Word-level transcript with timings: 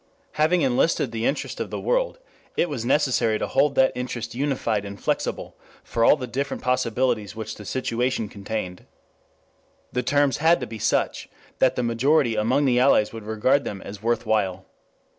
Having 0.31 0.63
enlisted 0.63 1.11
the 1.11 1.27
interest 1.27 1.59
of 1.59 1.69
the 1.69 1.79
world, 1.79 2.17
it 2.57 2.69
was 2.69 2.83
necessary 2.83 3.37
to 3.37 3.45
hold 3.45 3.75
that 3.75 3.91
interest 3.93 4.33
unified 4.33 4.83
and 4.83 4.99
flexible 4.99 5.55
for 5.83 6.03
all 6.03 6.15
the 6.15 6.25
different 6.25 6.63
possibilities 6.63 7.35
which 7.35 7.53
the 7.53 7.65
situation 7.65 8.27
contained. 8.27 8.87
The 9.93 10.01
terms 10.01 10.37
had 10.37 10.59
to 10.59 10.65
be 10.65 10.79
such 10.79 11.29
that 11.59 11.75
the 11.75 11.83
majority 11.83 12.35
among 12.35 12.65
the 12.65 12.79
Allies 12.79 13.13
would 13.13 13.25
regard 13.25 13.63
them 13.63 13.79
as 13.83 14.01
worth 14.01 14.25
while. 14.25 14.65